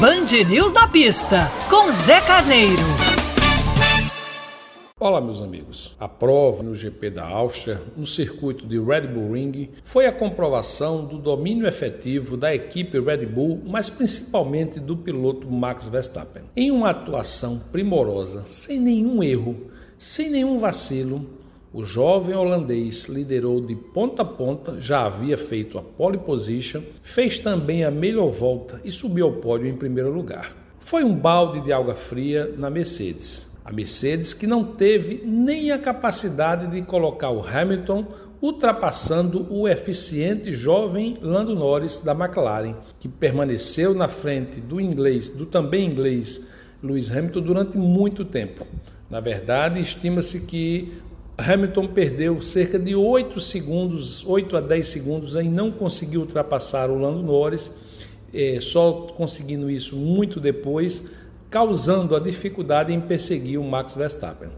Band 0.00 0.26
News 0.48 0.72
na 0.72 0.86
pista, 0.86 1.50
com 1.68 1.90
Zé 1.90 2.20
Carneiro. 2.20 2.80
Olá, 5.00 5.20
meus 5.20 5.40
amigos. 5.40 5.96
A 5.98 6.06
prova 6.06 6.62
no 6.62 6.72
GP 6.72 7.10
da 7.10 7.26
Áustria, 7.26 7.82
no 7.96 8.06
circuito 8.06 8.64
de 8.64 8.78
Red 8.78 9.08
Bull 9.08 9.32
Ring, 9.32 9.70
foi 9.82 10.06
a 10.06 10.12
comprovação 10.12 11.04
do 11.04 11.18
domínio 11.18 11.66
efetivo 11.66 12.36
da 12.36 12.54
equipe 12.54 13.00
Red 13.00 13.26
Bull, 13.26 13.60
mas 13.66 13.90
principalmente 13.90 14.78
do 14.78 14.96
piloto 14.96 15.50
Max 15.50 15.88
Verstappen. 15.88 16.44
Em 16.54 16.70
uma 16.70 16.90
atuação 16.90 17.60
primorosa, 17.72 18.44
sem 18.46 18.78
nenhum 18.78 19.20
erro, 19.20 19.56
sem 19.98 20.30
nenhum 20.30 20.58
vacilo, 20.58 21.26
o 21.78 21.84
jovem 21.84 22.34
holandês 22.34 23.04
liderou 23.04 23.60
de 23.60 23.76
ponta 23.76 24.22
a 24.22 24.24
ponta, 24.24 24.80
já 24.80 25.06
havia 25.06 25.38
feito 25.38 25.78
a 25.78 25.82
pole 25.82 26.18
position, 26.18 26.82
fez 27.04 27.38
também 27.38 27.84
a 27.84 27.90
melhor 27.90 28.30
volta 28.30 28.80
e 28.84 28.90
subiu 28.90 29.26
ao 29.26 29.34
pódio 29.34 29.68
em 29.68 29.76
primeiro 29.76 30.12
lugar. 30.12 30.56
Foi 30.80 31.04
um 31.04 31.14
balde 31.14 31.60
de 31.60 31.72
água 31.72 31.94
fria 31.94 32.52
na 32.58 32.68
Mercedes. 32.68 33.48
A 33.64 33.70
Mercedes 33.70 34.34
que 34.34 34.44
não 34.44 34.64
teve 34.64 35.22
nem 35.24 35.70
a 35.70 35.78
capacidade 35.78 36.66
de 36.66 36.82
colocar 36.82 37.30
o 37.30 37.46
Hamilton 37.46 38.06
ultrapassando 38.42 39.46
o 39.48 39.68
eficiente 39.68 40.52
jovem 40.52 41.16
Lando 41.22 41.54
Norris 41.54 42.00
da 42.00 42.10
McLaren, 42.10 42.74
que 42.98 43.06
permaneceu 43.06 43.94
na 43.94 44.08
frente 44.08 44.60
do 44.60 44.80
inglês, 44.80 45.30
do 45.30 45.46
também 45.46 45.86
inglês 45.86 46.44
Lewis 46.82 47.08
Hamilton 47.08 47.40
durante 47.40 47.78
muito 47.78 48.24
tempo. 48.24 48.66
Na 49.08 49.20
verdade, 49.20 49.80
estima-se 49.80 50.40
que 50.40 50.92
Hamilton 51.40 51.86
perdeu 51.86 52.42
cerca 52.42 52.76
de 52.80 52.96
8 52.96 53.40
segundos, 53.40 54.26
8 54.26 54.56
a 54.56 54.60
10 54.60 54.86
segundos 54.86 55.36
em 55.36 55.48
não 55.48 55.70
conseguir 55.70 56.18
ultrapassar 56.18 56.90
o 56.90 56.98
Lando 56.98 57.22
Norris, 57.22 57.70
é, 58.34 58.58
só 58.60 58.92
conseguindo 59.16 59.70
isso 59.70 59.96
muito 59.96 60.40
depois, 60.40 61.04
causando 61.48 62.16
a 62.16 62.20
dificuldade 62.20 62.92
em 62.92 63.00
perseguir 63.00 63.58
o 63.58 63.64
Max 63.64 63.94
Verstappen. 63.94 64.48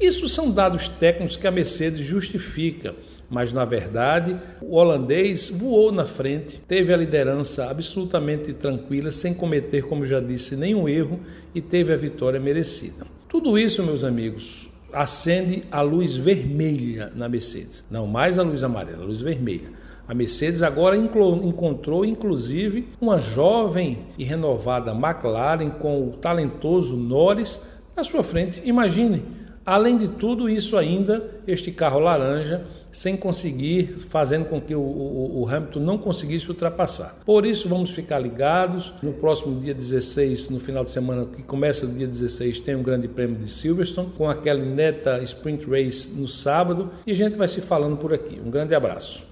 Isso 0.00 0.26
são 0.26 0.50
dados 0.50 0.88
técnicos 0.88 1.36
que 1.36 1.46
a 1.46 1.50
Mercedes 1.50 2.04
justifica, 2.04 2.94
mas 3.28 3.52
na 3.52 3.66
verdade 3.66 4.36
o 4.62 4.76
holandês 4.76 5.50
voou 5.50 5.92
na 5.92 6.06
frente, 6.06 6.58
teve 6.66 6.94
a 6.94 6.96
liderança 6.96 7.66
absolutamente 7.66 8.54
tranquila, 8.54 9.10
sem 9.10 9.34
cometer, 9.34 9.84
como 9.84 10.06
já 10.06 10.18
disse, 10.18 10.56
nenhum 10.56 10.88
erro 10.88 11.20
e 11.54 11.60
teve 11.60 11.92
a 11.92 11.96
vitória 11.96 12.40
merecida. 12.40 13.06
Tudo 13.28 13.58
isso, 13.58 13.82
meus 13.82 14.02
amigos, 14.02 14.71
acende 14.92 15.64
a 15.70 15.80
luz 15.80 16.16
vermelha 16.16 17.12
na 17.14 17.28
Mercedes. 17.28 17.84
Não 17.90 18.06
mais 18.06 18.38
a 18.38 18.42
luz 18.42 18.62
amarela, 18.62 19.02
a 19.02 19.06
luz 19.06 19.20
vermelha. 19.20 19.70
A 20.06 20.14
Mercedes 20.14 20.62
agora 20.62 20.96
encontrou, 20.96 22.04
inclusive, 22.04 22.88
uma 23.00 23.18
jovem 23.20 24.06
e 24.18 24.24
renovada 24.24 24.92
McLaren 24.92 25.70
com 25.70 26.08
o 26.08 26.12
talentoso 26.12 26.96
Norris 26.96 27.60
na 27.96 28.04
sua 28.04 28.22
frente. 28.22 28.60
Imagine 28.64 29.22
Além 29.64 29.96
de 29.96 30.08
tudo 30.08 30.48
isso 30.48 30.76
ainda, 30.76 31.24
este 31.46 31.70
carro 31.70 32.00
laranja, 32.00 32.64
sem 32.90 33.16
conseguir, 33.16 33.94
fazendo 34.08 34.44
com 34.44 34.60
que 34.60 34.74
o, 34.74 34.80
o, 34.80 35.40
o, 35.40 35.48
Hamilton 35.48 35.80
não 35.80 35.96
conseguisse 35.96 36.48
ultrapassar. 36.48 37.16
Por 37.24 37.46
isso, 37.46 37.68
vamos 37.68 37.90
ficar 37.90 38.18
ligados. 38.18 38.92
No 39.02 39.12
próximo 39.12 39.58
dia 39.60 39.72
16, 39.72 40.50
no 40.50 40.60
final 40.60 40.84
de 40.84 40.90
semana, 40.90 41.24
que 41.24 41.42
começa 41.42 41.86
no 41.86 41.94
dia 41.94 42.06
16, 42.06 42.60
tem 42.60 42.76
um 42.76 42.82
grande 42.82 43.08
prêmio 43.08 43.36
de 43.36 43.50
Silverstone, 43.50 44.10
com 44.16 44.28
aquela 44.28 44.62
neta 44.62 45.22
Sprint 45.22 45.64
Race 45.64 46.12
no 46.12 46.28
sábado, 46.28 46.90
e 47.06 47.12
a 47.12 47.14
gente 47.14 47.38
vai 47.38 47.48
se 47.48 47.60
falando 47.60 47.96
por 47.96 48.12
aqui. 48.12 48.38
Um 48.44 48.50
grande 48.50 48.74
abraço. 48.74 49.31